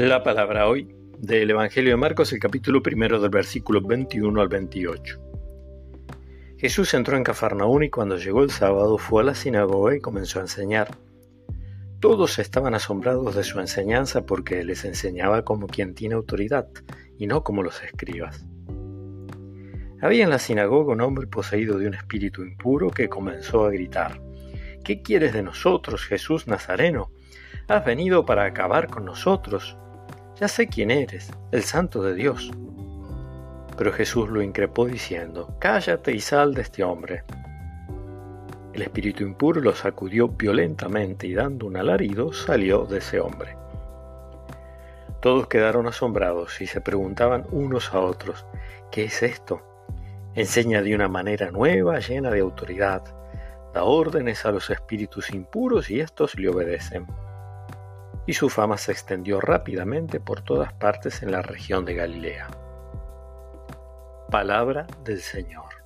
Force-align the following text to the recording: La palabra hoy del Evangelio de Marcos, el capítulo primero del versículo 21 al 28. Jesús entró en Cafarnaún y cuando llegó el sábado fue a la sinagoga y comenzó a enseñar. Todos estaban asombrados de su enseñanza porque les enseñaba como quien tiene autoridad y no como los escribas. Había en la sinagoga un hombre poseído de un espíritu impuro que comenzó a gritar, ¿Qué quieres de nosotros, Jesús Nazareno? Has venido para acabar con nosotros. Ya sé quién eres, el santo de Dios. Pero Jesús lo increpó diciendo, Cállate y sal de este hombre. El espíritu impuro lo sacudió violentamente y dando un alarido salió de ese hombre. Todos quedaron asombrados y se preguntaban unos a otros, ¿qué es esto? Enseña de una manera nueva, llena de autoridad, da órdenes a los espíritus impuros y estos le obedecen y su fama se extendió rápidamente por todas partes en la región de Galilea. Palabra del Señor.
La 0.00 0.22
palabra 0.22 0.66
hoy 0.66 0.88
del 1.18 1.50
Evangelio 1.50 1.90
de 1.90 1.96
Marcos, 1.98 2.32
el 2.32 2.38
capítulo 2.38 2.82
primero 2.82 3.20
del 3.20 3.28
versículo 3.28 3.82
21 3.82 4.40
al 4.40 4.48
28. 4.48 5.20
Jesús 6.56 6.94
entró 6.94 7.18
en 7.18 7.22
Cafarnaún 7.22 7.84
y 7.84 7.90
cuando 7.90 8.16
llegó 8.16 8.42
el 8.42 8.50
sábado 8.50 8.96
fue 8.96 9.20
a 9.20 9.26
la 9.26 9.34
sinagoga 9.34 9.94
y 9.94 10.00
comenzó 10.00 10.38
a 10.38 10.42
enseñar. 10.44 10.96
Todos 12.00 12.38
estaban 12.38 12.72
asombrados 12.72 13.34
de 13.34 13.44
su 13.44 13.60
enseñanza 13.60 14.24
porque 14.24 14.64
les 14.64 14.86
enseñaba 14.86 15.44
como 15.44 15.66
quien 15.66 15.94
tiene 15.94 16.14
autoridad 16.14 16.66
y 17.18 17.26
no 17.26 17.44
como 17.44 17.62
los 17.62 17.82
escribas. 17.82 18.46
Había 20.00 20.24
en 20.24 20.30
la 20.30 20.38
sinagoga 20.38 20.94
un 20.94 21.02
hombre 21.02 21.26
poseído 21.26 21.78
de 21.78 21.86
un 21.86 21.92
espíritu 21.92 22.42
impuro 22.42 22.88
que 22.88 23.10
comenzó 23.10 23.66
a 23.66 23.70
gritar, 23.70 24.18
¿Qué 24.82 25.02
quieres 25.02 25.34
de 25.34 25.42
nosotros, 25.42 26.06
Jesús 26.06 26.46
Nazareno? 26.46 27.10
Has 27.68 27.84
venido 27.84 28.24
para 28.24 28.46
acabar 28.46 28.88
con 28.88 29.04
nosotros. 29.04 29.76
Ya 30.40 30.48
sé 30.48 30.68
quién 30.68 30.90
eres, 30.90 31.30
el 31.52 31.64
santo 31.64 32.02
de 32.02 32.14
Dios. 32.14 32.50
Pero 33.76 33.92
Jesús 33.92 34.30
lo 34.30 34.40
increpó 34.40 34.86
diciendo, 34.86 35.54
Cállate 35.58 36.12
y 36.12 36.20
sal 36.20 36.54
de 36.54 36.62
este 36.62 36.82
hombre. 36.82 37.24
El 38.72 38.80
espíritu 38.80 39.22
impuro 39.22 39.60
lo 39.60 39.74
sacudió 39.74 40.28
violentamente 40.28 41.26
y 41.26 41.34
dando 41.34 41.66
un 41.66 41.76
alarido 41.76 42.32
salió 42.32 42.86
de 42.86 43.00
ese 43.00 43.20
hombre. 43.20 43.54
Todos 45.20 45.46
quedaron 45.46 45.86
asombrados 45.86 46.58
y 46.62 46.66
se 46.66 46.80
preguntaban 46.80 47.44
unos 47.50 47.92
a 47.92 48.00
otros, 48.00 48.46
¿qué 48.90 49.04
es 49.04 49.22
esto? 49.22 49.60
Enseña 50.34 50.80
de 50.80 50.94
una 50.94 51.08
manera 51.08 51.50
nueva, 51.50 51.98
llena 51.98 52.30
de 52.30 52.40
autoridad, 52.40 53.02
da 53.74 53.84
órdenes 53.84 54.46
a 54.46 54.52
los 54.52 54.70
espíritus 54.70 55.34
impuros 55.34 55.90
y 55.90 56.00
estos 56.00 56.34
le 56.38 56.48
obedecen 56.48 57.06
y 58.30 58.32
su 58.32 58.48
fama 58.48 58.78
se 58.78 58.92
extendió 58.92 59.40
rápidamente 59.40 60.20
por 60.20 60.42
todas 60.42 60.72
partes 60.72 61.24
en 61.24 61.32
la 61.32 61.42
región 61.42 61.84
de 61.84 61.94
Galilea. 61.94 62.46
Palabra 64.30 64.86
del 65.02 65.20
Señor. 65.20 65.79